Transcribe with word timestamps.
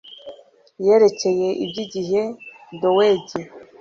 yerekeye 0.85 1.49
iby'igihe 1.63 2.21
dowegi 2.81 3.39